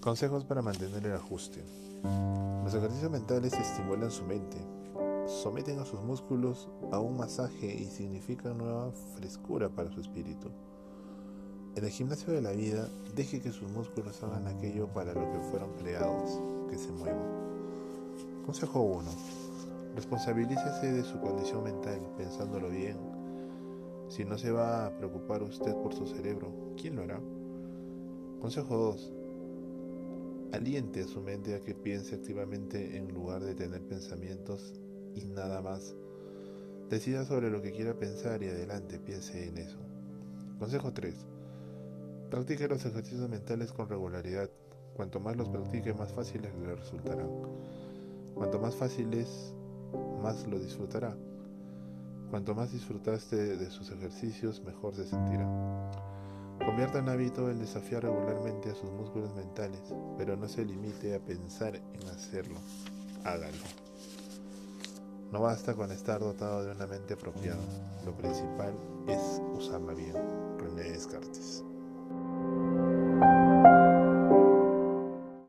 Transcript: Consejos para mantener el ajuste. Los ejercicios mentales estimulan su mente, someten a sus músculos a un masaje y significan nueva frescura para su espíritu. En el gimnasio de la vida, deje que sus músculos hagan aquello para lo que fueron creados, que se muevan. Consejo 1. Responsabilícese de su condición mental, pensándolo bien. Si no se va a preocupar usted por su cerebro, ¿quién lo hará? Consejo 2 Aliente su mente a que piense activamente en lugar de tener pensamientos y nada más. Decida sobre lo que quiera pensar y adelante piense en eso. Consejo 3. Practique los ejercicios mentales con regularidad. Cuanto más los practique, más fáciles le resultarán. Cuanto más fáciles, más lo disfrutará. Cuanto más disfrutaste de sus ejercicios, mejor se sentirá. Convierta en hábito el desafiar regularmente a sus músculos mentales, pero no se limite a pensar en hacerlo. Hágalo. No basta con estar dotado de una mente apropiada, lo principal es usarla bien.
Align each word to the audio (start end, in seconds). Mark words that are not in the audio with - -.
Consejos 0.00 0.44
para 0.44 0.62
mantener 0.62 1.04
el 1.04 1.14
ajuste. 1.14 1.64
Los 2.62 2.72
ejercicios 2.72 3.10
mentales 3.10 3.52
estimulan 3.52 4.12
su 4.12 4.24
mente, 4.24 4.56
someten 5.26 5.80
a 5.80 5.84
sus 5.84 6.00
músculos 6.00 6.68
a 6.92 7.00
un 7.00 7.16
masaje 7.16 7.66
y 7.74 7.86
significan 7.86 8.58
nueva 8.58 8.92
frescura 9.16 9.68
para 9.68 9.90
su 9.90 10.00
espíritu. 10.00 10.50
En 11.74 11.84
el 11.84 11.90
gimnasio 11.90 12.32
de 12.32 12.40
la 12.40 12.52
vida, 12.52 12.88
deje 13.16 13.40
que 13.40 13.50
sus 13.50 13.68
músculos 13.72 14.22
hagan 14.22 14.46
aquello 14.46 14.86
para 14.86 15.12
lo 15.12 15.32
que 15.32 15.40
fueron 15.50 15.72
creados, 15.74 16.40
que 16.70 16.78
se 16.78 16.92
muevan. 16.92 18.44
Consejo 18.46 18.80
1. 18.80 19.10
Responsabilícese 19.96 20.92
de 20.92 21.02
su 21.02 21.18
condición 21.18 21.64
mental, 21.64 22.00
pensándolo 22.16 22.70
bien. 22.70 22.96
Si 24.08 24.24
no 24.24 24.38
se 24.38 24.52
va 24.52 24.86
a 24.86 24.90
preocupar 24.96 25.42
usted 25.42 25.74
por 25.74 25.92
su 25.92 26.06
cerebro, 26.06 26.52
¿quién 26.80 26.94
lo 26.94 27.02
hará? 27.02 27.20
Consejo 28.40 28.76
2 28.76 29.17
Aliente 30.52 31.04
su 31.04 31.20
mente 31.20 31.54
a 31.54 31.60
que 31.60 31.74
piense 31.74 32.14
activamente 32.14 32.96
en 32.96 33.12
lugar 33.12 33.44
de 33.44 33.54
tener 33.54 33.82
pensamientos 33.82 34.72
y 35.14 35.26
nada 35.26 35.60
más. 35.60 35.94
Decida 36.88 37.26
sobre 37.26 37.50
lo 37.50 37.60
que 37.60 37.72
quiera 37.72 37.92
pensar 37.92 38.42
y 38.42 38.48
adelante 38.48 38.98
piense 38.98 39.46
en 39.46 39.58
eso. 39.58 39.76
Consejo 40.58 40.92
3. 40.92 41.14
Practique 42.30 42.66
los 42.66 42.84
ejercicios 42.84 43.28
mentales 43.28 43.72
con 43.72 43.90
regularidad. 43.90 44.48
Cuanto 44.96 45.20
más 45.20 45.36
los 45.36 45.50
practique, 45.50 45.92
más 45.92 46.12
fáciles 46.12 46.50
le 46.56 46.74
resultarán. 46.74 47.28
Cuanto 48.34 48.58
más 48.58 48.74
fáciles, 48.74 49.54
más 50.22 50.46
lo 50.46 50.58
disfrutará. 50.58 51.14
Cuanto 52.30 52.54
más 52.54 52.72
disfrutaste 52.72 53.56
de 53.56 53.70
sus 53.70 53.90
ejercicios, 53.90 54.62
mejor 54.62 54.94
se 54.94 55.06
sentirá. 55.06 55.46
Convierta 56.64 56.98
en 56.98 57.08
hábito 57.08 57.50
el 57.50 57.58
desafiar 57.58 58.04
regularmente 58.04 58.70
a 58.70 58.74
sus 58.74 58.90
músculos 58.90 59.34
mentales, 59.34 59.80
pero 60.16 60.36
no 60.36 60.48
se 60.48 60.64
limite 60.64 61.14
a 61.14 61.20
pensar 61.20 61.76
en 61.76 62.08
hacerlo. 62.08 62.58
Hágalo. 63.24 63.56
No 65.32 65.40
basta 65.40 65.74
con 65.74 65.92
estar 65.92 66.20
dotado 66.20 66.64
de 66.64 66.72
una 66.72 66.86
mente 66.86 67.14
apropiada, 67.14 67.60
lo 68.04 68.16
principal 68.16 68.72
es 69.06 69.42
usarla 69.56 69.92
bien. 69.92 70.14